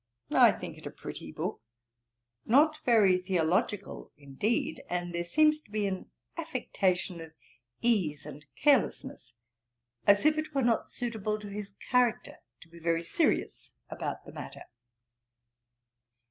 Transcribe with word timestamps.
'I 0.31 0.53
think 0.53 0.79
it 0.79 0.87
a 0.87 0.89
pretty 0.89 1.31
book; 1.31 1.61
not 2.43 2.79
very 2.85 3.19
theological 3.19 4.11
indeed; 4.17 4.81
and 4.89 5.13
there 5.13 5.23
seems 5.23 5.61
to 5.61 5.69
be 5.69 5.85
an 5.85 6.09
affectation 6.37 7.21
of 7.21 7.33
ease 7.83 8.25
and 8.25 8.47
carelessness, 8.55 9.35
as 10.07 10.25
if 10.25 10.39
it 10.39 10.55
were 10.55 10.63
not 10.63 10.89
suitable 10.89 11.39
to 11.39 11.49
his 11.49 11.73
character 11.91 12.37
to 12.61 12.67
be 12.69 12.79
very 12.79 13.03
serious 13.03 13.73
about 13.91 14.25
the 14.25 14.31
matter.' 14.33 14.63